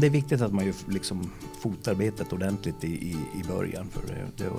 [0.00, 3.88] Det är viktigt att man gör liksom fotarbetet ordentligt i, i, i början.
[3.90, 4.50] För det, det,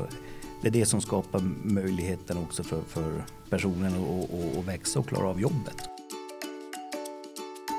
[0.62, 5.28] det, är det som skapar möjligheten också för, för personen att, att växa och klara
[5.28, 5.90] av jobbet.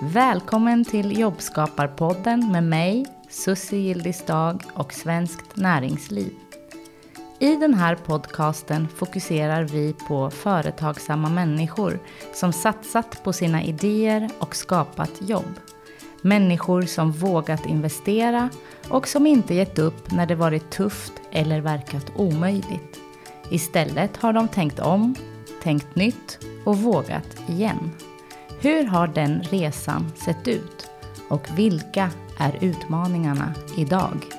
[0.03, 6.33] Välkommen till Jobbskaparpodden med mig, Susie Gildisdag och Svenskt Näringsliv.
[7.39, 11.99] I den här podcasten fokuserar vi på företagsamma människor
[12.35, 15.61] som satsat på sina idéer och skapat jobb.
[16.23, 18.51] Människor som vågat investera
[18.89, 23.01] och som inte gett upp när det varit tufft eller verkat omöjligt.
[23.51, 25.15] Istället har de tänkt om,
[25.63, 27.91] tänkt nytt och vågat igen.
[28.61, 30.91] Hur har den resan sett ut?
[31.29, 34.38] Och vilka är utmaningarna idag?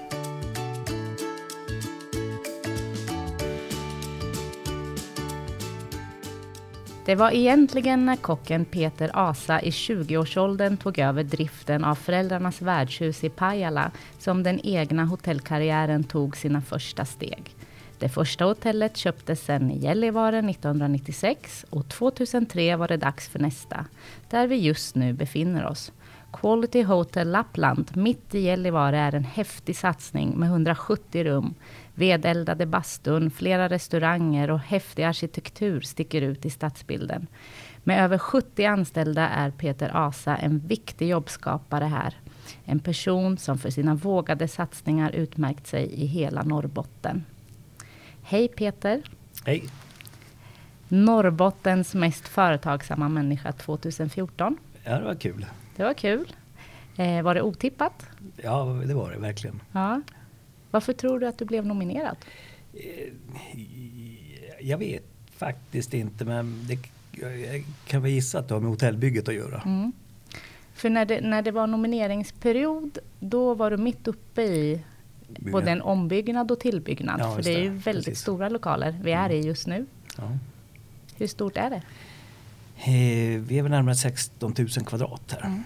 [7.10, 13.24] Det var egentligen när kocken Peter Asa i 20-årsåldern tog över driften av föräldrarnas värdshus
[13.24, 17.56] i Pajala som den egna hotellkarriären tog sina första steg.
[18.00, 23.86] Det första hotellet köptes sedan i Gällivare 1996 och 2003 var det dags för nästa,
[24.30, 25.92] där vi just nu befinner oss.
[26.34, 31.54] Quality Hotel Lappland mitt i Gällivare är en häftig satsning med 170 rum.
[32.00, 37.28] Vedeldade bastun, flera restauranger och häftig arkitektur sticker ut i stadsbilden.
[37.84, 42.18] Med över 70 anställda är Peter Asa en viktig jobbskapare här.
[42.66, 47.26] En person som för sina vågade satsningar utmärkt sig i hela Norrbotten.
[48.24, 49.02] Hej Peter!
[49.46, 49.64] Hej!
[50.88, 54.58] Norrbottens mest företagsamma människa 2014.
[54.84, 55.46] Ja, det var kul.
[55.76, 56.34] Det var kul.
[56.98, 58.06] Eh, var det otippat?
[58.44, 59.62] Ja, det var det verkligen.
[59.72, 60.02] Ja.
[60.72, 62.18] Varför tror du att du blev nominerad?
[62.74, 63.14] Eh,
[64.60, 65.04] jag vet
[65.38, 66.78] faktiskt inte, men det,
[67.86, 69.62] kan väl gissa att det har med hotellbygget att göra.
[69.66, 69.92] Mm.
[70.74, 74.82] För när det, när det var nomineringsperiod, då var du mitt uppe i
[75.28, 77.20] både en ombyggnad och tillbyggnad.
[77.20, 78.22] Ja, för det är ju väldigt Precis.
[78.22, 79.38] stora lokaler vi är mm.
[79.38, 79.86] i just nu.
[80.18, 80.38] Ja.
[81.18, 81.82] Hur stort är det?
[82.76, 85.46] Eh, vi är väl närmare 16 000 kvadrat här.
[85.46, 85.64] Mm.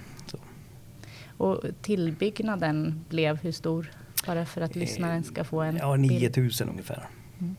[1.38, 3.92] Och tillbyggnaden blev hur stor?
[4.26, 7.10] Bara för att lyssnaren ska få en Ja, 9 000 ungefär.
[7.40, 7.56] Mm.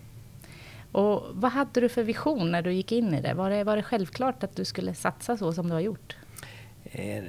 [0.92, 3.34] Och vad hade du för vision när du gick in i det?
[3.34, 3.64] Var, det?
[3.64, 6.16] var det självklart att du skulle satsa så som du har gjort?
[6.84, 7.24] Eh,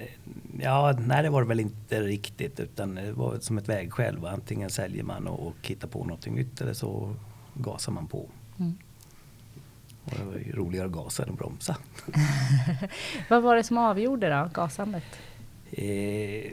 [0.60, 4.26] ja, nej det var det väl inte riktigt utan det var som ett vägskäl.
[4.26, 7.16] Antingen säljer man och, och hittar på någonting nytt eller så
[7.54, 8.30] gasar man på.
[8.60, 8.78] Mm.
[10.06, 11.78] Och det var ju roligare att gasa än att bromsa.
[13.30, 15.20] Vad var det som avgjorde då, gasandet?
[15.72, 16.52] Eh,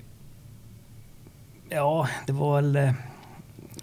[1.75, 2.93] ja, det var väl eh,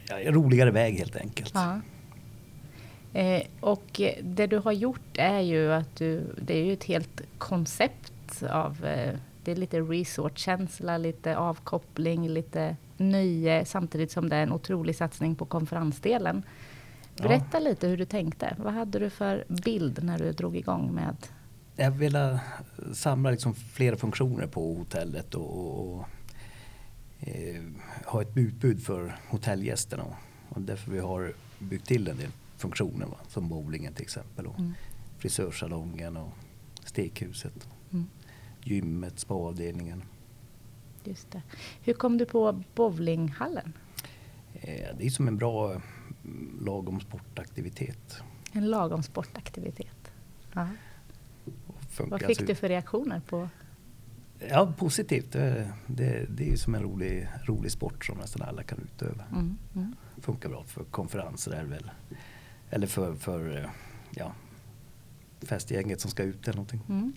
[0.10, 1.52] ja, roligare väg helt enkelt.
[1.54, 1.80] Ja.
[3.14, 7.22] Eh, och det du har gjort är ju att du, det är ju ett helt
[7.38, 14.44] koncept av, eh, det är lite resortkänsla, lite avkoppling, lite nöje samtidigt som det är
[14.44, 16.44] en otrolig satsning på konferensdelen.
[17.18, 17.60] Berätta ja.
[17.60, 18.56] lite hur du tänkte.
[18.58, 21.16] Vad hade du för bild när du drog igång med?
[21.76, 22.40] Jag ville
[22.94, 26.06] samla liksom flera funktioner på hotellet och, och, och
[27.20, 27.64] eh,
[28.06, 30.06] ha ett utbud för hotellgästerna.
[30.50, 33.18] Och därför vi har byggt till en del funktioner va?
[33.28, 34.74] som bowlingen till exempel och mm.
[35.18, 36.32] frisörsalongen och
[36.84, 37.68] stekhuset.
[37.92, 38.10] Mm.
[38.64, 40.04] Gymmet, spaavdelningen.
[41.04, 41.42] Just det.
[41.82, 43.74] Hur kom du på bowlinghallen?
[44.54, 45.82] Eh, det är som en bra
[46.62, 48.22] lagom sportaktivitet.
[48.52, 50.12] En lagom sportaktivitet.
[50.54, 50.68] Ja.
[51.98, 53.50] Vad fick du för reaktioner på?
[54.40, 55.32] Ja, positivt.
[55.32, 59.24] Det, det, det är ju som en rolig, rolig sport som nästan alla kan utöva.
[59.32, 59.96] Mm, mm.
[60.22, 61.92] Funkar bra för konferenser är väl.
[62.70, 63.70] Eller för, för
[64.12, 64.32] ja,
[65.42, 66.82] festgänget som ska ut eller någonting.
[66.90, 67.14] Mm.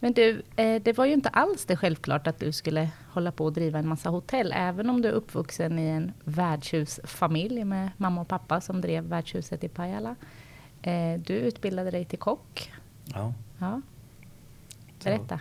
[0.00, 3.44] Men du, eh, det var ju inte alls det självklart att du skulle hålla på
[3.44, 4.52] och driva en massa hotell.
[4.56, 9.64] Även om du är uppvuxen i en värdshusfamilj med mamma och pappa som drev värdshuset
[9.64, 10.16] i Pajala.
[10.82, 12.72] Eh, du utbildade dig till kock.
[13.04, 13.34] Ja.
[13.58, 13.82] ja.
[15.04, 15.40] Berätta.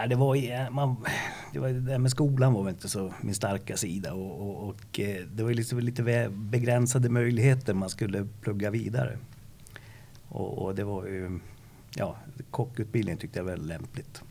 [0.00, 0.96] Ja, det, var, man,
[1.52, 4.68] det, var, det där med skolan var väl inte så min starka sida och, och,
[4.68, 9.18] och eh, det var liksom lite begränsade möjligheter man skulle plugga vidare.
[10.28, 11.40] Och, och det var ju
[11.94, 12.16] ja,
[12.50, 14.22] kockutbildning tyckte jag var väldigt lämpligt.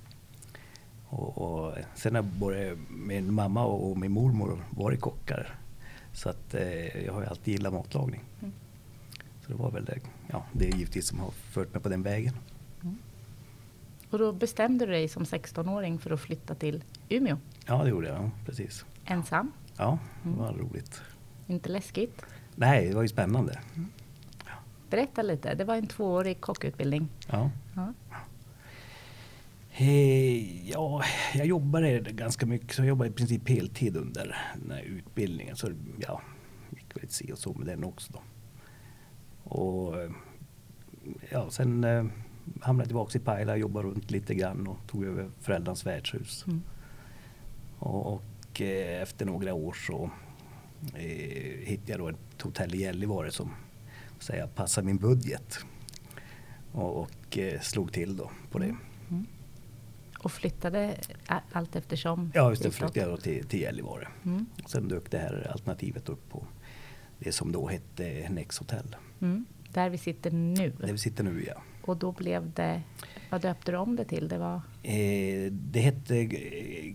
[1.07, 5.55] Och, och sen har både min mamma och min mormor varit kockar.
[6.13, 8.23] Så att eh, jag har ju alltid gillat matlagning.
[8.39, 8.53] Mm.
[9.45, 12.03] Så det var väl det, ja, det är givetvis som har fört mig på den
[12.03, 12.33] vägen.
[14.07, 14.11] Mm.
[14.11, 17.37] Och då bestämde du dig som 16-åring för att flytta till Umeå?
[17.65, 18.17] Ja, det gjorde jag.
[18.17, 18.85] Ja, precis.
[19.05, 19.51] Ensam?
[19.77, 20.61] Ja, det var mm.
[20.61, 21.01] roligt.
[21.47, 22.25] Inte läskigt?
[22.55, 23.59] Nej, det var ju spännande.
[23.75, 23.89] Mm.
[24.89, 27.09] Berätta lite, det var en tvåårig kockutbildning.
[27.31, 27.51] Ja.
[27.75, 27.93] ja.
[29.79, 31.03] Eh, ja,
[31.33, 35.55] jag jobbade ganska mycket, så jag jobbade i princip heltid under den här utbildningen.
[35.55, 36.21] Så ja,
[36.69, 38.21] gick väl se och så med den också då.
[39.43, 39.95] Och
[41.29, 42.05] ja, sen eh,
[42.61, 46.45] hamnade tillbaka i Pajala, jobbade runt lite grann och tog över föräldrarnas värdshus.
[46.47, 46.61] Mm.
[47.79, 50.09] Och, och eh, efter några år så
[50.95, 53.51] eh, hittade jag då ett hotell i Gällivare som
[54.19, 55.59] säga, passar min budget.
[56.71, 58.65] Och, och eh, slog till då på det.
[58.65, 58.77] Mm.
[59.09, 59.25] mm.
[60.19, 60.97] Och flyttade
[61.51, 62.31] allt eftersom?
[62.35, 62.71] Ja, just det.
[62.71, 64.07] Flyttade jag då till, till Gällivare.
[64.25, 64.45] Mm.
[64.65, 66.43] Sen dök det här alternativet upp på
[67.19, 68.95] det som då hette Nex Hotel.
[69.21, 69.45] Mm.
[69.73, 70.73] Där vi sitter nu?
[70.79, 71.61] Där vi sitter nu, ja.
[71.87, 72.81] Och då blev det,
[73.29, 74.27] vad döpte du om det till?
[74.27, 74.61] Det, var...
[74.83, 76.25] Eh, det hette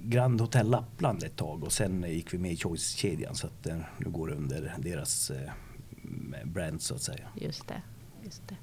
[0.04, 3.76] Grand Hotel Lappland ett tag och sen gick vi med i Choice-kedjan så att eh,
[3.98, 5.50] nu går det under deras eh,
[6.44, 7.28] brand så att säga.
[7.34, 7.82] Just det.
[8.24, 8.56] Just det.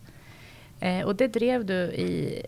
[0.88, 2.46] Eh, och det drev du i,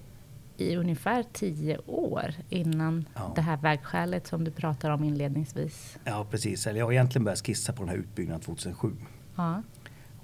[0.57, 3.33] i ungefär tio år innan ja.
[3.35, 5.97] det här vägskälet som du pratar om inledningsvis.
[6.03, 8.91] Ja precis, jag har egentligen börjat skissa på den här utbyggnaden 2007.
[9.35, 9.63] Ja.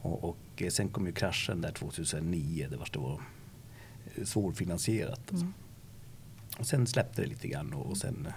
[0.01, 3.21] Och, och eh, sen kom ju kraschen där 2009, det var, det var
[4.25, 5.21] svårfinansierat.
[5.29, 5.45] Alltså.
[5.45, 5.53] Mm.
[6.59, 8.33] Och sen släppte det lite grann och, sen eh,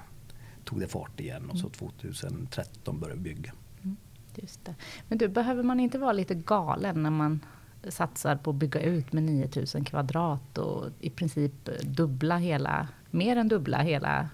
[0.64, 3.00] tog det fart igen och så 2013 mm.
[3.00, 3.52] började vi bygga.
[3.82, 3.96] Mm.
[4.34, 4.74] Just det.
[5.08, 7.40] Men du, behöver man inte vara lite galen när man
[7.88, 13.48] satsar på att bygga ut med 9000 kvadrat och i princip dubbla hela, mer än
[13.48, 14.28] dubbla hela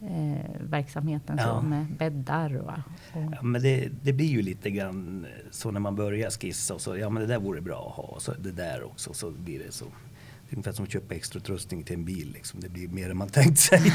[0.00, 1.44] eh, verksamheten ja.
[1.44, 2.72] så med bäddar och...
[3.12, 3.32] och.
[3.32, 6.96] Ja, men det, det, blir ju lite grann så när man börjar skissa och så,
[6.96, 9.72] ja men det där vore bra att ha, så det där också, så blir det
[9.72, 9.86] så.
[10.48, 12.60] Det är ungefär som att köpa extra utrustning till en bil liksom.
[12.60, 13.80] Det blir mer än man tänkt sig.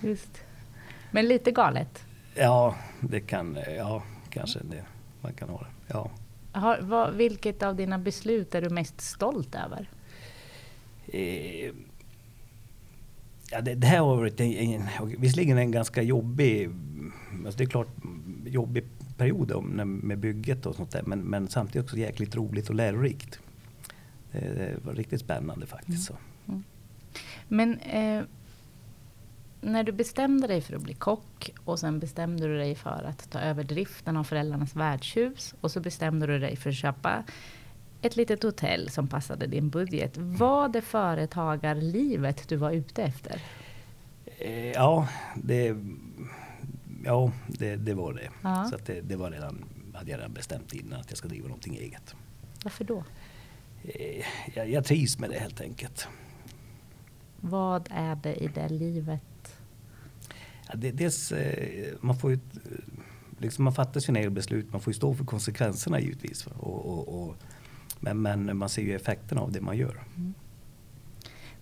[0.00, 0.42] Just.
[1.10, 2.04] Men lite galet?
[2.34, 4.84] Ja, det kan, ja kanske det,
[5.20, 5.66] man kan ha det.
[5.86, 6.10] Ja.
[6.52, 9.90] Har, vad, vilket av dina beslut är du mest stolt över?
[11.06, 11.72] Eh,
[13.50, 14.82] ja, det, det, här har varit en, en,
[15.18, 16.70] visserligen en ganska jobbig,
[17.46, 17.88] alltså det är klart
[18.46, 18.84] jobbig
[19.16, 23.40] period med bygget och sånt där, men, men samtidigt också jäkligt roligt och lärorikt.
[24.32, 26.10] Det, det var riktigt spännande faktiskt.
[26.10, 26.22] Mm.
[26.48, 26.64] Mm.
[27.48, 28.24] Men eh,
[29.60, 33.30] när du bestämde dig för att bli kock och sen bestämde du dig för att
[33.30, 37.24] ta över driften av föräldrarnas värdshus och så bestämde du dig för att köpa
[38.02, 40.16] ett litet hotell som passade din budget.
[40.16, 43.42] Var det företagarlivet du var ute efter?
[44.38, 45.76] Eh, ja, det,
[47.04, 48.30] ja, det, det var det.
[48.42, 48.64] Ja.
[48.70, 49.64] Så det, det, var redan,
[49.94, 52.14] hade jag redan bestämt innan att jag ska driva någonting eget.
[52.64, 53.04] Varför då?
[53.84, 56.08] Eh, jag, jag trivs med det helt enkelt.
[57.40, 59.22] Vad är det i det livet
[60.68, 62.38] Ja, det, dels, eh, man får ju,
[63.38, 66.46] liksom man fattar sina egna beslut, man får ju stå för konsekvenserna givetvis.
[66.46, 67.34] Och, och, och,
[68.00, 70.04] men, men man ser ju effekterna av det man gör.
[70.16, 70.34] Mm.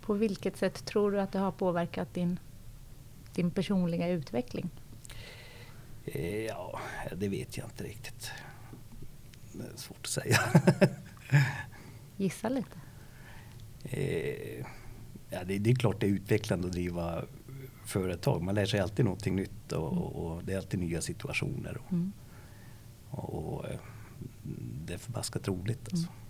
[0.00, 2.38] På vilket sätt tror du att det har påverkat din,
[3.34, 4.70] din personliga utveckling?
[6.04, 6.80] Eh, ja,
[7.16, 8.30] det vet jag inte riktigt.
[9.52, 10.38] Det är svårt att säga.
[12.16, 12.78] Gissa lite.
[13.82, 14.66] Eh,
[15.30, 17.24] ja, det, det, är klart det är utvecklande att driva
[17.84, 18.42] företag.
[18.42, 20.02] Man lär sig alltid någonting nytt och, mm.
[20.02, 21.78] och det är alltid nya situationer.
[21.84, 22.12] Och, mm.
[23.10, 23.80] och, eh,
[24.86, 25.88] det är förbaskat roligt.
[25.92, 26.08] Alltså.
[26.08, 26.20] Mm.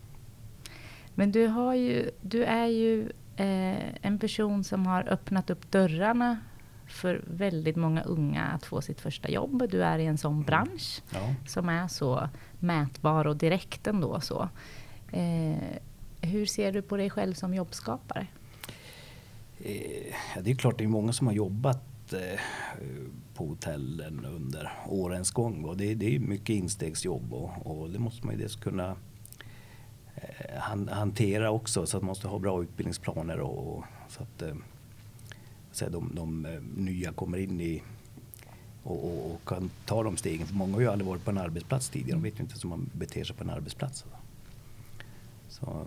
[1.15, 3.03] Men du, har ju, du är ju
[3.37, 6.39] eh, en person som har öppnat upp dörrarna
[6.87, 9.69] för väldigt många unga att få sitt första jobb.
[9.71, 10.45] Du är i en sån mm.
[10.45, 11.35] bransch ja.
[11.47, 12.29] som är så
[12.59, 14.21] mätbar och direkt ändå.
[14.21, 14.49] Så.
[15.17, 15.79] Eh,
[16.21, 18.27] hur ser du på dig själv som jobbskapare?
[19.59, 22.41] Eh, det är klart det är många som har jobbat eh,
[23.35, 28.27] på hotellen under årens gång och det, det är mycket instegsjobb och, och, det måste
[28.27, 28.97] man ju dels kunna
[30.15, 34.55] eh, hantera också så att man måste ha bra utbildningsplaner och, så att eh,
[35.73, 37.83] så de, de eh, nya kommer in i
[38.83, 40.47] och, och, och, kan ta de stegen.
[40.47, 42.17] För många har ju aldrig varit på en arbetsplats tidigare.
[42.17, 44.05] De vet ju inte hur man beter sig på en arbetsplats.
[45.49, 45.87] Så,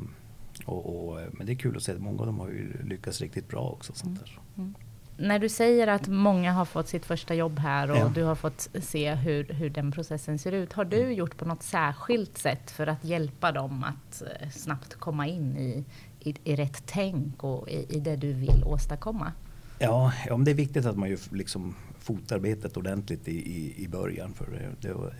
[0.65, 3.21] och, och, men det är kul att se att många av dem har ju lyckats
[3.21, 3.93] riktigt bra också.
[3.93, 4.39] Sånt där.
[4.57, 4.73] Mm.
[5.17, 8.11] När du säger att många har fått sitt första jobb här och ja.
[8.15, 10.73] du har fått se hur, hur den processen ser ut.
[10.73, 11.13] Har du mm.
[11.13, 15.85] gjort på något särskilt sätt för att hjälpa dem att eh, snabbt komma in i,
[16.19, 19.31] i, i rätt tänk och i, i det du vill åstadkomma?
[19.79, 24.33] Ja, ja det är viktigt att man gör liksom fotarbetet ordentligt i, i, i början.
[24.33, 24.45] För
[24.81, 25.13] det, det,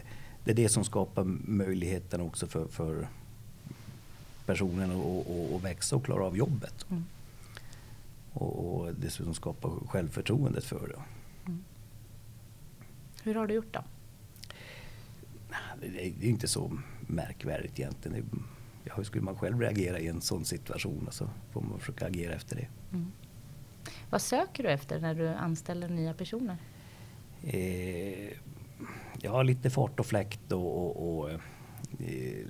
[0.43, 3.07] det är det som skapar möjligheten också för, för
[4.49, 4.91] personen
[5.55, 6.85] att växa och klara av jobbet.
[6.89, 7.05] Mm.
[8.33, 11.01] Och, och dessutom skapa självförtroendet för det.
[11.45, 11.63] Mm.
[13.23, 13.83] Hur har du gjort då?
[15.81, 18.25] Det är, inte så märkvärdigt egentligen.
[18.83, 21.07] ja, hur skulle man själv reagera i en sån situation?
[21.11, 22.67] Så får man försöka agera efter det.
[22.91, 23.11] Mm.
[24.09, 26.57] Vad söker du efter när du anställer nya personer?
[27.43, 28.29] Eh,
[29.21, 32.45] ja, lite fart och fläkt och, och, och eh,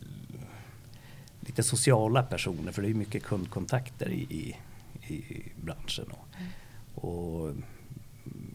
[1.49, 6.05] lite sociala personer för det är mycket kundkontakter i, i, i branschen.
[6.11, 6.49] Och, mm.
[6.95, 7.55] och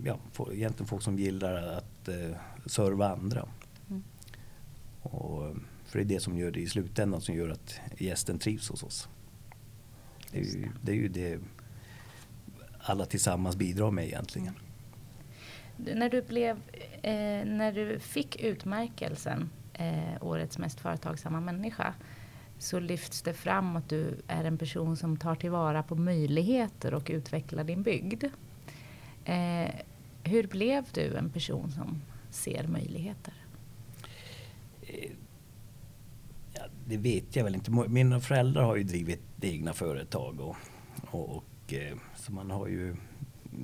[0.04, 0.18] ja,
[0.52, 2.36] egentligen folk som gillar att eh,
[2.66, 3.48] serva andra.
[3.90, 4.02] Mm.
[5.02, 8.68] Och, för det är det som gör det i slutändan som gör att gästen trivs
[8.68, 9.08] hos oss.
[10.30, 11.38] Det är ju det, är ju det
[12.78, 14.54] alla tillsammans bidrar med egentligen.
[15.76, 16.56] När du, blev,
[17.02, 21.94] eh, när du fick utmärkelsen eh, Årets mest företagsamma människa
[22.58, 27.11] så lyfts det fram att du är en person som tar tillvara på möjligheter och
[27.11, 28.25] utvecklar din bygd.
[29.25, 29.75] Eh,
[30.25, 33.34] hur blev du en person som ser möjligheter?
[34.82, 35.11] Eh,
[36.52, 37.70] ja, det vet jag väl inte.
[37.70, 40.56] Mina föräldrar har ju drivit egna företag och,
[41.11, 42.96] och, och eh, så man har ju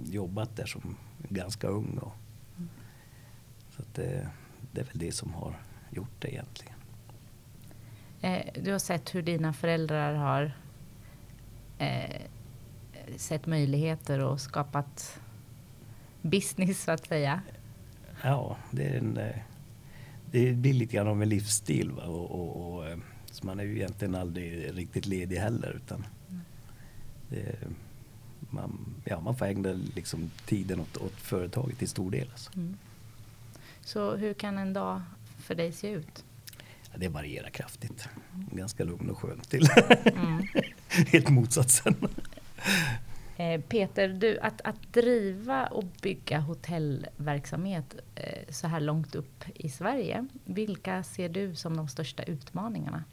[0.04, 0.96] jobbat där som
[1.28, 1.98] ganska ung.
[1.98, 2.12] Och,
[2.56, 2.68] mm.
[3.76, 4.28] Så det,
[4.72, 5.54] det är väl det som har
[5.90, 6.79] gjort det egentligen.
[8.20, 10.52] Eh, du har sett hur dina föräldrar har
[11.78, 12.20] eh,
[13.16, 15.20] sett möjligheter och skapat
[16.22, 17.42] business så att säga.
[18.22, 19.36] Ja, det, är en, eh,
[20.30, 21.90] det blir lite grann av en livsstil.
[21.90, 22.02] Va?
[22.02, 25.76] Och, och, och, eh, så man är ju egentligen aldrig riktigt ledig heller.
[25.76, 26.06] Utan
[27.28, 27.56] det,
[28.40, 32.28] man, ja, man får ägna liksom tiden åt, åt företaget till stor del.
[32.30, 32.50] Alltså.
[32.56, 32.76] Mm.
[33.80, 35.02] Så hur kan en dag
[35.38, 36.24] för dig se ut?
[36.96, 38.08] Det varierar kraftigt.
[38.52, 39.68] Ganska lugn och skön till
[40.04, 40.46] mm.
[41.12, 41.94] helt motsatsen.
[43.40, 49.68] Eh, Peter, du, att, att driva och bygga hotellverksamhet eh, så här långt upp i
[49.68, 53.04] Sverige, vilka ser du som de största utmaningarna?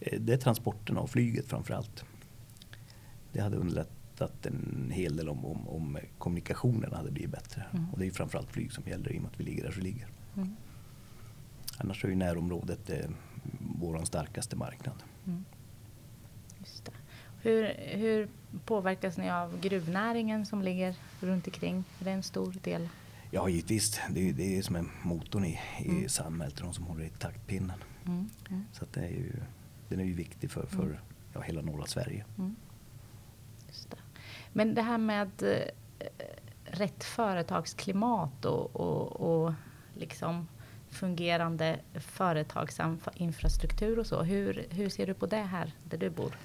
[0.00, 2.04] Eh, det är transporterna och flyget framför allt.
[3.32, 7.64] Det hade underlättat en hel del om, om, om kommunikationerna hade blivit bättre.
[7.72, 7.90] Mm.
[7.90, 9.82] Och det är framförallt flyg som gäller i och med att vi ligger där vi
[9.82, 10.08] ligger.
[10.36, 10.56] Mm.
[11.80, 13.10] Annars är ju närområdet eh,
[13.78, 15.02] vår starkaste marknad.
[15.26, 15.44] Mm.
[17.42, 18.28] Hur, hur
[18.64, 21.84] påverkas ni av gruvnäringen som ligger runt omkring?
[22.00, 22.88] Är det en stor del?
[23.30, 24.00] Ja, givetvis.
[24.10, 26.08] Det är, det är som en motorn i, i mm.
[26.08, 27.84] samhället, de som håller i taktpinnen.
[28.06, 28.30] Mm.
[28.50, 28.64] Mm.
[28.72, 29.32] Så det är ju,
[29.88, 30.96] den är ju viktig för, för mm.
[31.32, 32.24] ja, hela norra Sverige.
[32.38, 32.56] Mm.
[33.90, 33.96] Det.
[34.52, 36.08] Men det här med eh,
[36.64, 39.52] rätt företagsklimat och, och, och
[39.94, 40.46] liksom
[40.90, 44.22] fungerande företagsinfrastruktur och så.
[44.22, 46.36] Hur, hur ser du på det här där du bor?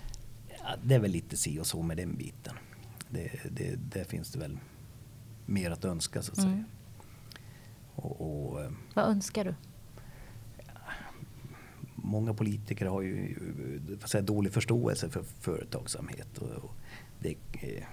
[0.48, 2.56] Ja, det är väl lite si och så med den biten.
[3.10, 4.58] Det, det, det finns det väl
[5.46, 6.52] mer att önska så att mm.
[6.52, 6.64] säga.
[7.96, 9.56] Och, och, eh, Vad önskar du?
[12.06, 13.36] många politiker har ju
[14.06, 16.38] säga, dålig förståelse för företagsamhet.
[16.38, 16.72] Och, och
[17.20, 17.88] det är,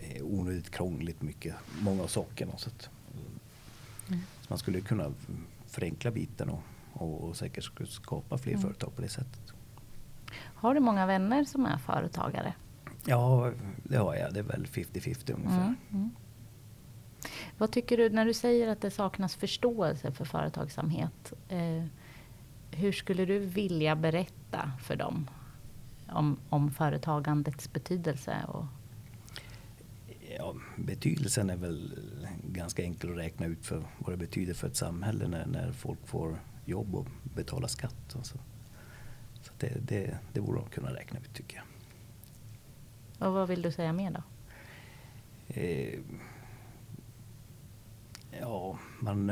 [0.00, 2.52] är onödigt krångligt mycket, många av sakerna.
[2.56, 2.90] Så att,
[4.08, 4.20] mm.
[4.48, 5.12] man skulle kunna
[5.68, 8.62] förenkla biten och, och, och säkert skapa fler mm.
[8.62, 9.52] företag på det sättet.
[10.34, 12.54] Har du många vänner som är företagare?
[13.04, 14.34] Ja, det har jag.
[14.34, 15.56] Det är väl 50-50 ungefär.
[15.56, 16.10] Mm, mm.
[17.58, 21.32] Vad tycker du när du säger att det saknas förståelse för företagsamhet?
[21.48, 21.84] Eh,
[22.70, 25.30] hur skulle du vilja berätta för dem
[26.08, 28.36] om, om företagandets betydelse?
[28.48, 28.64] Och...
[30.36, 31.98] Ja, betydelsen är väl
[32.42, 36.06] ganska enkel att räkna ut för vad det betyder för ett samhälle när, när folk
[36.06, 38.14] får jobb och betalar skatt.
[38.14, 38.38] Och så.
[39.42, 41.66] Så det, det, det borde de kunna räkna ut tycker jag.
[43.28, 44.22] Och vad vill du säga mer då?
[45.48, 45.98] Eh,
[48.40, 49.30] ja, man,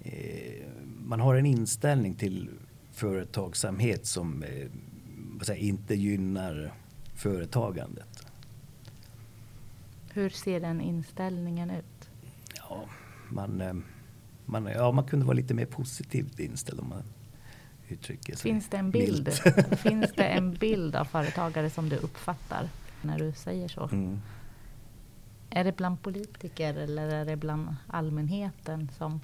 [0.00, 0.66] eh,
[1.04, 2.50] man har en inställning till
[2.92, 6.72] företagsamhet som eh, inte gynnar
[7.14, 8.23] företagandet.
[10.14, 12.08] Hur ser den inställningen ut?
[12.56, 12.84] Ja,
[13.28, 13.74] man, eh,
[14.44, 17.02] man, ja, man kunde vara lite mer positivt inställd om man
[17.88, 19.32] uttrycker sig Finns det en bild,
[19.78, 22.68] finns det en bild av företagare som du uppfattar
[23.02, 23.88] när du säger så?
[23.92, 24.20] Mm.
[25.50, 29.20] Är det bland politiker eller är det bland allmänheten som...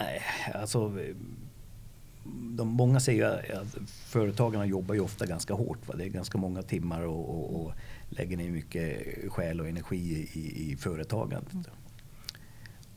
[0.00, 0.22] Nej,
[0.54, 0.92] alltså
[2.24, 5.88] de, många säger att företagarna jobbar ju ofta ganska hårt.
[5.88, 5.94] Va?
[5.96, 7.72] Det är ganska många timmar och, och, och
[8.08, 11.52] lägger ner mycket själ och energi i, i företagandet.
[11.52, 11.64] Mm.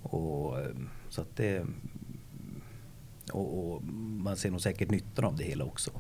[0.01, 0.57] Och,
[1.09, 1.65] så att det,
[3.31, 5.91] och, och, man ser nog säkert nyttan av det hela också.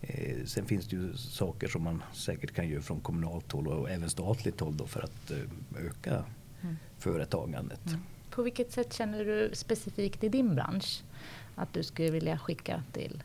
[0.00, 3.90] Eh, sen finns det ju saker som man säkert kan göra från kommunalt håll och
[3.90, 6.24] även statligt håll för att eh, öka
[6.62, 6.76] mm.
[6.98, 7.86] företagandet.
[7.86, 8.00] Mm.
[8.30, 11.02] På vilket sätt känner du specifikt i din bransch
[11.56, 13.22] att du skulle vilja skicka till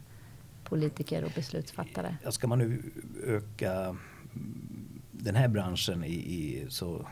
[0.63, 2.15] politiker och beslutsfattare?
[2.23, 2.81] Ja, ska man nu
[3.23, 3.97] öka
[5.11, 7.07] den här branschen i, i, så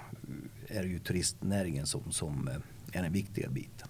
[0.68, 2.48] är det ju turistnäringen som, som
[2.94, 3.88] är den viktiga biten.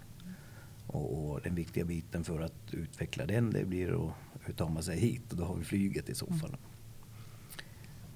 [0.86, 4.82] Och, och, den viktiga biten för att utveckla den det blir att hur tar man
[4.82, 6.48] sig hit och då har vi flyget i så fall.
[6.48, 6.60] Mm.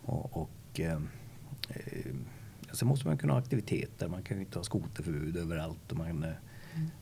[0.04, 1.00] Och, och eh,
[1.68, 2.14] eh,
[2.72, 4.08] sen måste man kunna ha aktiviteter.
[4.08, 5.92] Man kan ju inte ha skoterförbud överallt.
[5.92, 6.34] Och man, eh, mm.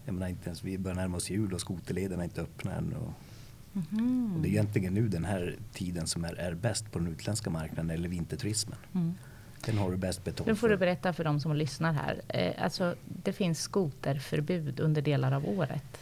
[0.05, 2.93] Jag menar, inte ens, vi börjar närma oss jul och skoterlederna är inte öppna än.
[2.93, 3.13] Och,
[3.93, 4.33] mm.
[4.37, 7.51] och det är egentligen nu den här tiden som är, är bäst på den utländska
[7.51, 8.79] marknaden eller vinterturismen.
[8.95, 9.15] Mm.
[9.67, 12.23] Den har du bäst betalt Nu får du berätta för de som lyssnar här.
[12.29, 15.99] Eh, alltså, det finns skoterförbud under delar av året.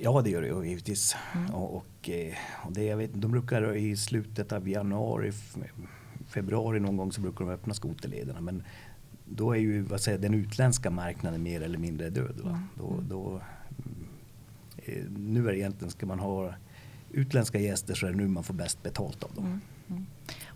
[0.00, 1.16] Ja, det gör det ju givetvis.
[1.34, 1.54] Mm.
[1.54, 2.34] Och, och, eh,
[2.66, 5.32] och, det, jag vet, de brukar i slutet av januari,
[6.28, 8.40] februari någon gång så brukar de öppna skoterlederna.
[8.40, 8.62] Men
[9.30, 12.40] då är ju vad säger, den utländska marknaden mer eller mindre död.
[12.44, 12.50] Va?
[12.50, 12.62] Mm.
[12.74, 13.40] Då, då,
[14.76, 16.54] eh, nu är det egentligen, ska man ha
[17.12, 19.44] utländska gäster så är det nu man får bäst betalt av dem.
[19.44, 19.60] Mm.
[19.88, 20.06] Mm.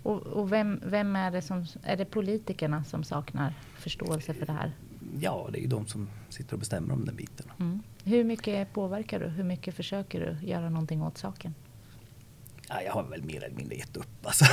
[0.02, 4.52] Och, och vem, vem, är det som, är det politikerna som saknar förståelse för det
[4.52, 4.72] här?
[5.20, 7.46] Ja, det är ju de som sitter och bestämmer om den biten.
[7.60, 7.82] Mm.
[8.04, 9.26] Hur mycket påverkar du?
[9.26, 11.54] Hur mycket försöker du göra någonting åt saken?
[12.74, 14.26] Ja, jag har väl mer eller mindre gett upp.
[14.26, 14.44] Alltså.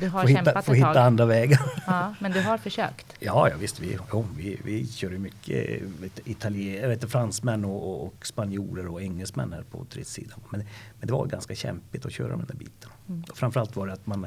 [0.00, 0.90] Du har får kämpat hitta, får ett tag.
[0.90, 1.60] hitta andra vägar.
[1.86, 3.06] Ja, men du har försökt?
[3.18, 3.80] Ja, ja visst.
[3.80, 5.82] Vi, oh, vi, vi kör ju mycket
[6.24, 10.40] italienare, vet, fransmän och, och, spanjorer och engelsmän här på turistsidan.
[10.50, 10.64] Men,
[10.98, 12.90] men det var ganska kämpigt att köra med den biten.
[13.08, 13.24] Mm.
[13.34, 14.24] framförallt var det att man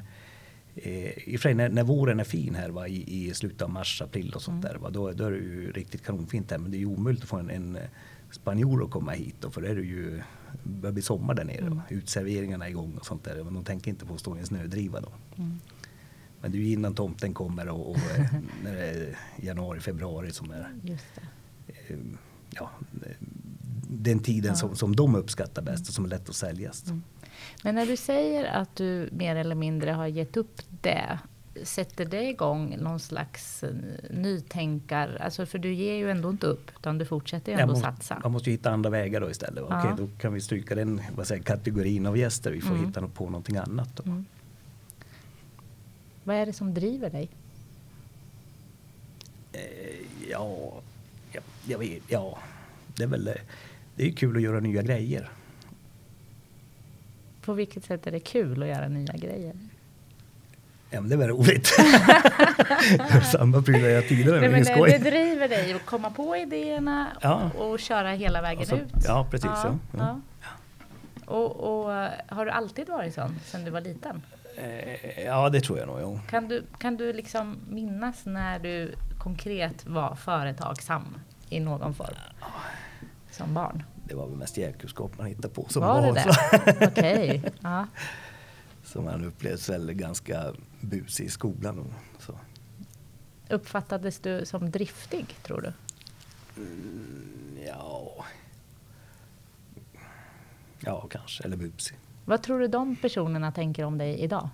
[0.76, 3.62] eh, i och för sig när, när våren är fin här va, i, i slutet
[3.62, 4.74] av mars, april och sånt mm.
[4.74, 4.80] där.
[4.80, 6.58] Va, då, då är det ju riktigt kanonfint här.
[6.58, 7.78] Men det är ju omöjligt att få en, en
[8.32, 9.36] spanjor att komma hit.
[9.40, 10.22] Då, för det är det ju
[10.70, 11.66] börjar bli sommar där nere.
[11.66, 11.82] Mm.
[11.90, 13.44] Utserveringarna är igång och sånt där.
[13.44, 15.12] Men de tänker inte på att stå i en snödriva då.
[15.36, 15.60] Mm.
[16.42, 18.34] Men det är ju innan tomten kommer och, och eh,
[18.64, 20.72] när det är januari, februari som är
[21.68, 21.98] eh,
[22.50, 22.72] ja,
[23.90, 24.56] den tiden ja.
[24.56, 26.86] som, som de uppskattar bäst och som är lätt att säljas.
[26.86, 27.04] Mm.
[27.64, 31.20] Men när du säger att du mer eller mindre har gett upp det
[31.64, 33.70] sätter det igång någon slags eh,
[34.10, 35.18] nytänkar?
[35.22, 38.20] Alltså för du ger ju ändå inte upp utan du fortsätter ju ändå måste, satsa.
[38.24, 39.64] Man måste ju hitta andra vägar då istället.
[39.70, 39.80] Ja.
[39.80, 42.52] Okej, då kan vi stryka den vad säger, kategorin av gäster.
[42.52, 42.86] Vi får mm.
[42.86, 43.96] hitta på någonting annat.
[43.96, 44.04] Då.
[44.04, 44.26] Mm.
[46.24, 47.30] Vad är det som driver dig?
[49.52, 49.62] Eh,
[50.30, 50.82] ja,
[51.32, 52.38] jag, jag vet, ja,
[52.96, 53.30] det är väl
[53.96, 55.30] det är kul att göra nya grejer.
[57.42, 59.69] På vilket sätt är det kul att göra nya grejer?
[60.90, 61.68] Ja, men det var roligt.
[63.32, 64.40] Samma prylar jag tidigare.
[64.40, 67.52] Nej, men det, det driver dig att komma på idéerna ja.
[67.58, 68.94] och köra hela vägen så, ut.
[69.06, 69.50] Ja, precis.
[69.54, 70.20] Ja, ja.
[71.26, 71.92] Och, och,
[72.28, 74.22] har du alltid varit sån sedan du var liten?
[74.58, 76.02] Eh, ja, det tror jag nog.
[76.02, 76.20] Ja.
[76.30, 81.18] Kan, du, kan du liksom minnas när du konkret var företagsam
[81.50, 82.16] i någon form?
[83.32, 83.84] Som barn?
[84.06, 86.14] Det var väl mest jäkelskap man hittade på som var barn.
[86.14, 87.44] det Okej.
[87.46, 87.84] Okay.
[88.84, 91.80] Som han upplevs väl ganska busig i skolan.
[91.80, 92.40] Och så.
[93.50, 95.74] Uppfattades du som driftig, tror du?
[96.62, 98.26] Mm, ja...
[100.80, 101.44] Ja, kanske.
[101.44, 101.98] Eller busig.
[102.26, 104.50] Vad tror du de personerna tänker om dig idag?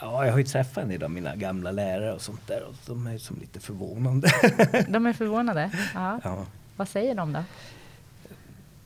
[0.00, 2.74] Ja, jag har ju träffat en del av mina gamla lärare och sånt där och
[2.86, 4.28] de är som lite förvånande.
[4.88, 5.70] De är förvånade?
[5.94, 6.46] Ja.
[6.76, 7.44] Vad säger de då?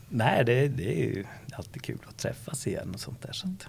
[0.08, 3.32] Nej, det, det är ju alltid kul att träffas igen och sånt där.
[3.32, 3.66] Så att.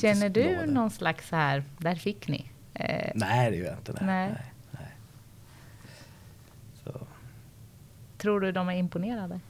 [0.00, 0.66] Känner du glada.
[0.66, 2.50] någon slags så här, där fick ni?
[2.74, 3.92] Eh, nej, det gör jag inte.
[3.92, 4.28] Nej.
[4.28, 4.52] nej.
[4.70, 4.90] nej,
[6.84, 7.06] Så.
[8.18, 9.40] Tror du de är imponerade?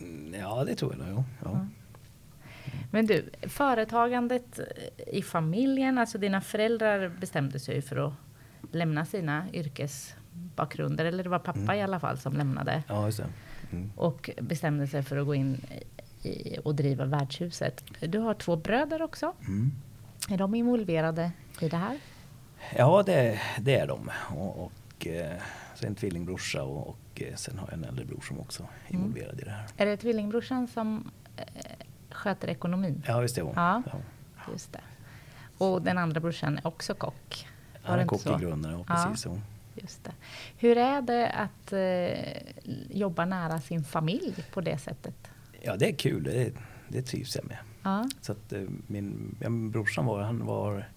[0.00, 1.18] Mm, ja, det tror jag nog.
[1.18, 1.24] Ja.
[1.44, 1.66] ja.
[2.90, 4.60] Men du, företagandet
[5.06, 8.12] i familjen, alltså dina föräldrar bestämde sig för att
[8.72, 11.78] lämna sina yrkesbakgrunder, eller det var pappa mm.
[11.78, 12.82] i alla fall som lämnade.
[12.88, 13.26] Ja, just det.
[13.72, 13.90] Mm.
[13.96, 15.60] Och bestämde sig för att gå in
[16.22, 17.84] i, och driva värdshuset.
[18.00, 19.32] Du har två bröder också.
[19.40, 19.72] Mm.
[20.28, 21.30] Är de involverade
[21.60, 21.98] i det här?
[22.76, 24.10] Ja, det, det är de.
[24.36, 25.36] Och, och eh,
[25.74, 28.94] sen en tvillingbrorsa och, och eh, sen har jag en äldre bror som också är
[28.94, 29.02] mm.
[29.02, 29.40] involverad mm.
[29.40, 29.66] i det här.
[29.76, 31.44] Är det tvillingbrorsan som eh,
[32.10, 33.02] sköter ekonomin?
[33.06, 33.52] Ja, visst är hon.
[33.56, 33.98] Ja, ja.
[34.52, 34.80] Just det.
[35.58, 37.46] Och den andra brorsan är också kock?
[37.82, 39.26] Han är kock i grunden, ja precis.
[39.26, 39.36] Ja.
[39.74, 40.12] Just det.
[40.56, 45.30] Hur är det att eh, jobba nära sin familj på det sättet?
[45.62, 46.22] Ja, det är kul.
[46.22, 46.52] Det,
[46.88, 47.58] det trivs jag med.
[47.82, 48.08] Ja.
[48.20, 50.88] Så att, eh, min, min brorsan var, han var,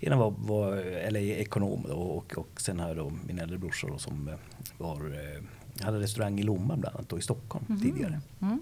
[0.00, 3.86] ena var, var eller ekonom då, och, och sen har jag då min äldre brorsa
[3.86, 4.34] då, som eh,
[4.78, 7.80] var, eh, hade restaurang i Lomma bland annat då, i Stockholm mm.
[7.80, 8.20] tidigare.
[8.40, 8.60] Mm.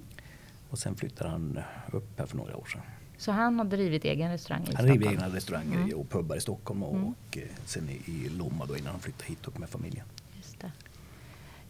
[0.70, 1.58] Och sen flyttade han
[1.92, 2.82] upp här för några år sedan.
[3.16, 5.02] Så han har drivit egen restaurang i han Stockholm?
[5.02, 5.98] Han har egna restauranger mm.
[5.98, 7.08] och pubbar i Stockholm och, mm.
[7.08, 10.06] och sen i, i Lomma då innan han flyttade hit upp med familjen.
[10.36, 10.64] Just.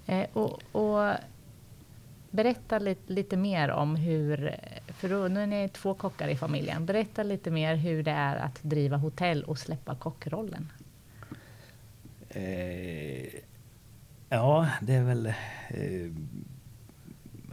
[0.07, 1.15] Eh, och, och,
[2.31, 6.87] Berätta lite, lite mer om hur, för då, nu är ni två kockar i familjen.
[6.87, 10.73] Berätta lite mer hur det är att driva hotell och släppa kockrollen.
[12.29, 13.35] Eh,
[14.29, 15.35] ja, det är väl eh,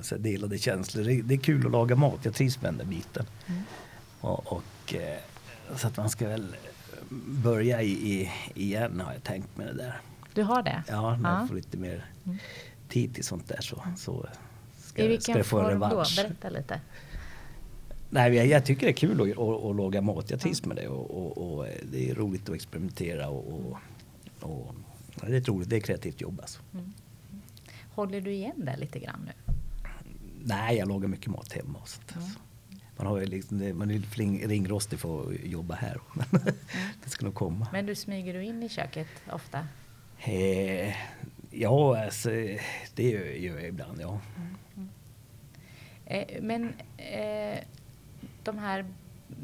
[0.02, 1.04] så delade känslor.
[1.04, 2.26] Det, det, är kul att laga mat.
[2.26, 3.26] Jag trivs med den biten.
[3.48, 3.62] Mm.
[4.22, 5.18] Och, och eh,
[5.76, 6.56] så att man ska väl
[7.44, 10.02] börja i, i, igen har jag tänkt med det där.
[10.34, 10.84] Du har det?
[10.88, 11.40] Ja, när ja.
[11.40, 12.38] jag får lite mer mm.
[12.90, 14.28] tid till sånt där så, så
[14.98, 16.04] ska, I vilken ska få form då?
[16.16, 16.82] Berätta lite.
[18.10, 20.32] Nej, jag, jag, tycker det är kul att, att, att laga mat.
[20.32, 23.78] Jag trivs med det och, och, och, det är roligt att experimentera och,
[24.42, 24.76] och,
[25.28, 25.70] det är roligt.
[25.70, 26.60] Det är kreativt jobb alltså.
[26.74, 26.94] Mm.
[27.92, 29.54] Håller du igen det lite grann nu?
[30.44, 32.16] Nej, jag lagar mycket mat hemma och sånt.
[32.16, 32.28] Mm.
[32.98, 36.00] Man, har liksom, man är ringrostig för att jobba här.
[36.32, 36.56] Mm.
[37.04, 37.68] det ska nog komma.
[37.72, 39.68] Men du smyger du in i köket ofta?
[40.18, 40.96] Eh,
[41.52, 42.30] ja, alltså,
[42.96, 44.02] det gör, jag ibland.
[44.02, 44.20] Ja.
[44.76, 44.90] Mm.
[46.06, 47.60] Eh, men eh,
[48.44, 48.86] de här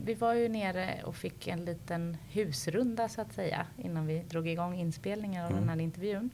[0.04, 4.48] vi var ju nere och fick en liten husrunda så att säga innan vi drog
[4.48, 5.62] igång inspelningen av mm.
[5.62, 6.30] den här intervjun.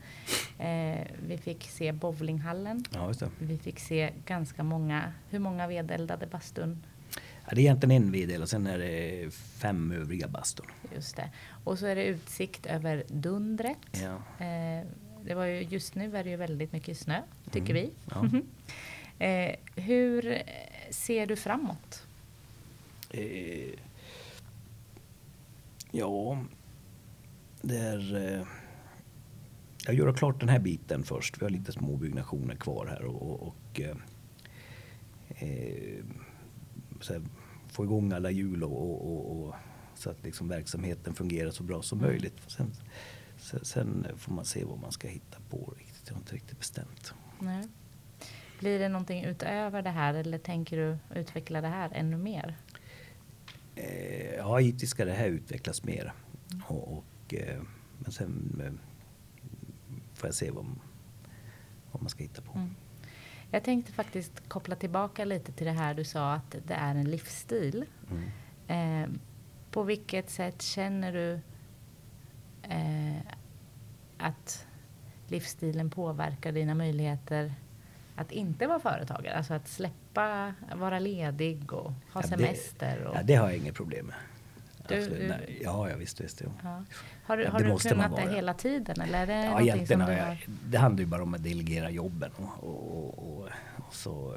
[0.57, 2.85] Eh, vi fick se bowlinghallen.
[2.93, 6.83] Ja, vi fick se ganska många, hur många vedeldade bastun?
[7.45, 10.65] Ja, det är egentligen en vedel och sen är det fem övriga bastun.
[10.95, 11.29] Just det.
[11.63, 13.77] Och så är det utsikt över Dundret.
[13.91, 14.45] Ja.
[14.45, 14.85] Eh,
[15.29, 17.83] det var ju, just nu är det ju väldigt mycket snö, tycker mm.
[17.83, 17.91] vi.
[19.19, 19.25] Ja.
[19.25, 20.43] eh, hur
[20.89, 22.07] ser du framåt?
[23.09, 23.69] Eh,
[25.91, 26.43] ja,
[27.61, 28.15] det är...
[28.15, 28.47] Eh,
[29.85, 31.41] jag gör klart den här biten först.
[31.41, 33.95] Vi har lite små byggnationer kvar här och, och eh,
[35.29, 36.03] eh
[37.09, 37.21] här,
[37.67, 39.55] få igång alla hjul och, och, och,
[39.95, 42.37] så att liksom verksamheten fungerar så bra som möjligt.
[42.47, 42.71] Sen,
[43.39, 45.73] sen, får man se vad man ska hitta på.
[45.77, 46.03] Riktigt.
[46.05, 47.13] Jag har inte riktigt bestämt.
[47.39, 47.67] Nej.
[48.59, 52.57] Blir det någonting utöver det här eller tänker du utveckla det här ännu mer?
[53.75, 56.13] Eh, ja, hittills ska det här utvecklas mer.
[56.51, 56.63] Mm.
[56.67, 57.61] Och, och eh,
[57.99, 58.73] men sen eh,
[60.13, 60.65] får jag se vad,
[61.91, 62.51] vad man ska hitta på.
[62.57, 62.75] Mm.
[63.51, 67.09] Jag tänkte faktiskt koppla tillbaka lite till det här du sa att det är en
[67.09, 67.85] livsstil.
[68.11, 68.29] Mm.
[68.67, 69.09] Eh,
[69.71, 71.39] på vilket sätt känner du
[72.69, 73.21] eh,
[74.17, 74.67] att
[75.27, 77.53] livsstilen påverkar dina möjligheter
[78.15, 79.37] att inte vara företagare?
[79.37, 83.03] Alltså att släppa, vara ledig och ha ja, semester?
[83.03, 83.15] Och...
[83.15, 84.15] Ja, det har jag inget problem med.
[84.87, 85.33] Du, du...
[85.61, 86.21] Ja, ja, visst.
[86.21, 86.83] visst ja.
[87.23, 89.01] Har, du, har du kunnat det hela tiden?
[89.01, 90.47] Eller är det ja, egentligen har jag.
[90.65, 92.31] Det handlar ju bara om att delegera jobben.
[92.35, 94.35] Och, och, och, och så,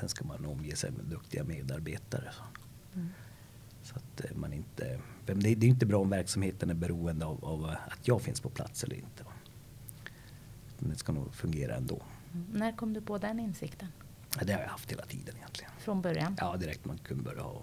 [0.00, 2.30] sen ska man omge sig med duktiga medarbetare.
[2.32, 2.42] Så,
[2.94, 3.10] mm.
[3.86, 4.98] Så att eh, man inte...
[5.26, 8.50] Det, det är inte bra om verksamheten är beroende av, av, att jag finns på
[8.50, 9.24] plats eller inte.
[10.78, 12.02] Men det ska nog fungera ändå.
[12.34, 12.46] Mm.
[12.52, 13.88] När kom du på den insikten?
[14.38, 15.72] Ja, det har jag haft hela tiden egentligen.
[15.78, 16.36] Från början?
[16.40, 17.62] Ja, direkt man kunde börja ha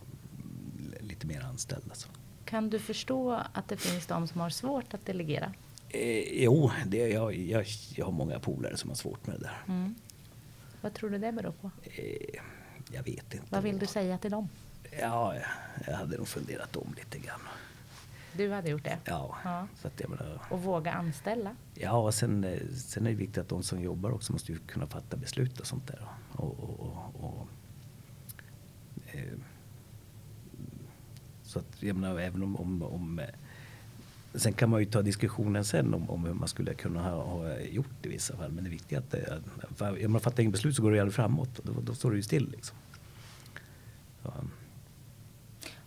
[0.99, 1.95] lite mer anställda.
[1.95, 2.09] Så.
[2.45, 5.53] Kan du förstå att det finns de som har svårt att delegera?
[5.89, 9.63] Eh, jo, det, jag, jag, jag har många polare som har svårt med det där.
[9.67, 9.95] Mm.
[10.81, 11.71] Vad tror du det beror på?
[11.83, 12.41] Eh,
[12.91, 13.47] jag vet inte.
[13.49, 14.49] Vad vill du säga till dem?
[14.99, 15.35] Ja,
[15.87, 17.39] jag hade nog funderat om lite grann.
[18.37, 18.97] Du hade gjort det?
[19.05, 19.37] Ja.
[19.43, 19.67] ja.
[19.81, 21.55] Så att jag menar, och våga anställa?
[21.73, 24.87] Ja, och sen, eh, sen är det viktigt att de som jobbar också måste kunna
[24.87, 26.07] fatta beslut och sånt där.
[26.31, 27.47] Och, och, och, och
[29.05, 29.33] eh,
[31.43, 33.25] så att jag menar, även om, om, om eh,
[34.35, 37.59] Sen kan man ju ta diskussionen sen om, om hur man skulle kunna ha, ha
[37.59, 38.51] gjort i vissa fall.
[38.51, 39.41] Men det viktiga är att det,
[39.75, 41.59] för, man fattar inget beslut så går det ju aldrig framåt.
[41.63, 42.77] Då, då står det ju still liksom.
[44.23, 44.33] Så.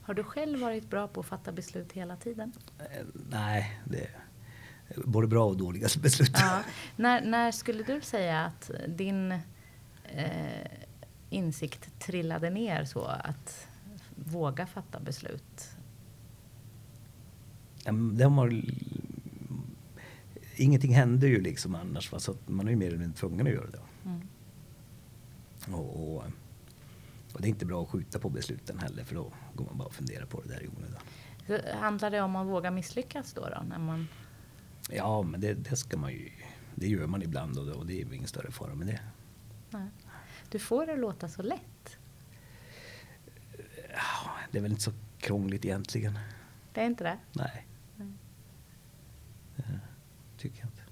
[0.06, 2.52] Har du själv varit bra på att fatta beslut hela tiden?
[2.78, 6.30] Eh, nej, det är både bra och dåliga beslut.
[6.34, 6.62] Ja.
[6.96, 9.32] När, när skulle du säga att din
[10.04, 10.66] eh,
[11.30, 13.68] insikt trillade ner så att
[14.14, 15.70] våga fatta beslut?
[18.12, 18.62] De har,
[20.56, 22.12] ingenting händer ju liksom annars.
[22.12, 22.18] Va?
[22.18, 23.80] Så man är ju mer eller mindre tvungen att göra det.
[24.04, 24.28] Mm.
[25.72, 26.24] Och, och,
[27.36, 29.88] och, det är inte bra att skjuta på besluten heller för då går man bara
[29.88, 31.00] och funderar på det där i onödan.
[31.80, 33.40] Handlar det om att våga misslyckas då?
[33.40, 34.08] då när man...
[34.90, 36.30] Ja, men det, det ska man ju.
[36.74, 39.00] Det gör man ibland och och det är ingen större fara med det.
[39.70, 39.88] Nej.
[40.50, 41.98] Du får det låta så lätt.
[43.90, 46.18] Ja, det är väl inte så krångligt egentligen.
[46.72, 47.18] Det är inte det?
[47.32, 47.66] Nej.
[47.96, 48.12] Nej.
[49.56, 49.80] Det
[50.38, 50.82] tycker jag inte.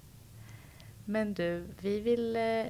[1.05, 2.65] Men du, vi vill eh,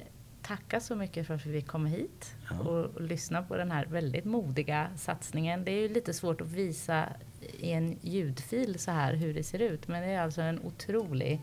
[0.46, 2.58] tacka så mycket för att vi kom hit ja.
[2.58, 5.64] och, lyssna på den här väldigt modiga satsningen.
[5.64, 7.08] Det är ju lite svårt att visa
[7.58, 9.88] i en ljudfil så här hur det ser ut.
[9.88, 11.40] Men det är alltså en otrolig,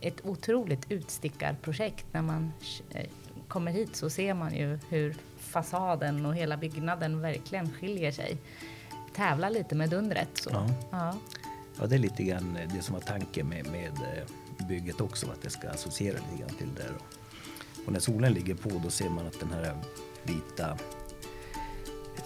[0.00, 2.52] ett otroligt utstickarprojekt när man
[2.90, 3.06] eh,
[3.48, 8.36] kommer hit så ser man ju hur fasaden och hela byggnaden verkligen skiljer sig.
[9.14, 10.30] Tävlar lite med dundret.
[10.34, 10.50] Så.
[10.52, 10.68] Ja.
[10.90, 11.14] Ja.
[11.80, 15.42] Ja, det är lite grann det som var tanken med, med eh, bygget också, att
[15.42, 16.88] det ska associera lite grann till det.
[16.88, 17.04] Då.
[17.88, 19.76] Och när solen ligger på då ser man att den här
[20.22, 20.78] vita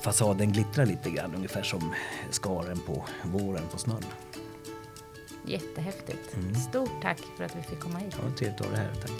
[0.00, 1.94] fasaden glittrar lite grann, ungefär som
[2.30, 4.04] skaren på våren på snön.
[5.46, 6.34] Jättehäftigt.
[6.34, 6.54] Mm.
[6.54, 8.16] Stort tack för att vi fick komma hit.
[8.22, 9.10] Ja, trevligt att ha det här, tack.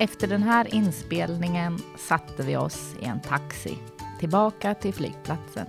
[0.00, 3.78] Efter den här inspelningen satte vi oss i en taxi
[4.20, 5.66] tillbaka till flygplatsen.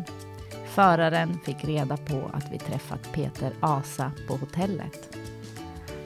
[0.73, 5.17] Föraren fick reda på att vi träffat Peter Asa på hotellet.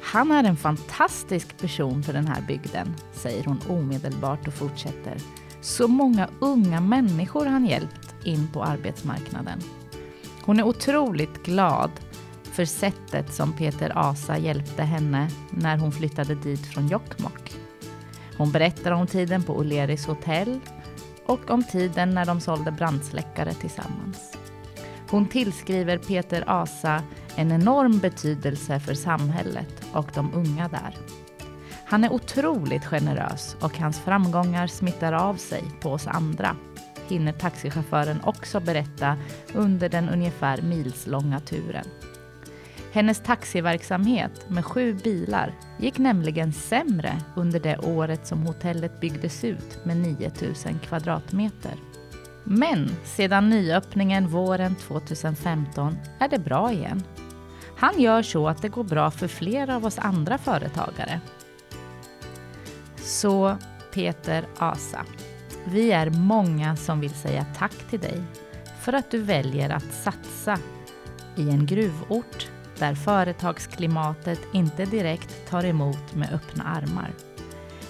[0.01, 5.17] Han är en fantastisk person för den här bygden, säger hon omedelbart och fortsätter.
[5.61, 9.59] Så många unga människor han hjälpt in på arbetsmarknaden.
[10.41, 11.91] Hon är otroligt glad
[12.43, 17.55] för sättet som Peter Asa hjälpte henne när hon flyttade dit från Jokkmokk.
[18.37, 20.59] Hon berättar om tiden på O'Learys hotell
[21.25, 24.36] och om tiden när de sålde brandsläckare tillsammans.
[25.09, 27.03] Hon tillskriver Peter Asa
[27.35, 30.95] en enorm betydelse för samhället och de unga där.
[31.85, 36.55] Han är otroligt generös och hans framgångar smittar av sig på oss andra,
[37.07, 39.17] hinner taxichauffören också berätta
[39.53, 41.85] under den ungefär milslånga turen.
[42.91, 49.85] Hennes taxiverksamhet med sju bilar gick nämligen sämre under det året som hotellet byggdes ut
[49.85, 51.73] med 9000 kvadratmeter.
[52.49, 57.03] Men sedan nyöppningen våren 2015 är det bra igen.
[57.77, 61.21] Han gör så att det går bra för flera av oss andra företagare.
[62.95, 63.57] Så
[63.93, 65.05] Peter Asa,
[65.65, 68.23] vi är många som vill säga tack till dig
[68.81, 70.57] för att du väljer att satsa
[71.35, 72.47] i en gruvort
[72.79, 77.11] där företagsklimatet inte direkt tar emot med öppna armar.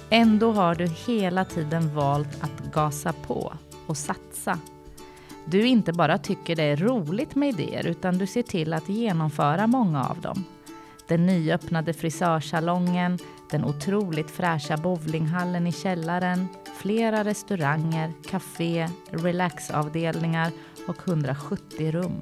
[0.10, 3.54] Ändå har du hela tiden valt att gasa på
[3.88, 4.60] och satsa.
[5.46, 9.68] Du inte bara tycker det är roligt med idéer utan du ser till att genomföra
[9.68, 10.44] många av dem.
[11.08, 13.20] Den nyöppnade frisörsalongen,
[13.52, 16.48] den otroligt fräscha bowlinghallen i källaren,
[16.78, 20.52] flera restauranger, café, relaxavdelningar
[20.88, 22.20] och 170 rum.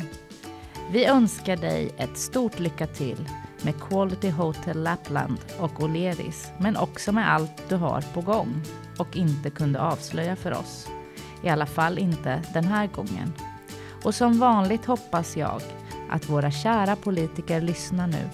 [0.91, 3.29] Vi önskar dig ett stort lycka till
[3.61, 8.61] med Quality Hotel Lapland och O'Learys, men också med allt du har på gång
[8.97, 10.87] och inte kunde avslöja för oss.
[11.45, 13.33] I alla fall inte den här gången.
[14.03, 15.61] Och som vanligt hoppas jag
[16.09, 18.29] att våra kära politiker lyssnar nu.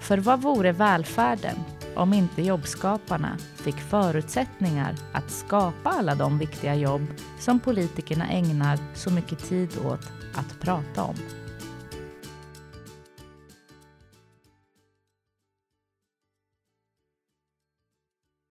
[0.00, 1.56] För vad vore välfärden
[1.96, 7.06] om inte jobbskaparna fick förutsättningar att skapa alla de viktiga jobb
[7.38, 11.16] som politikerna ägnar så mycket tid åt att prata om?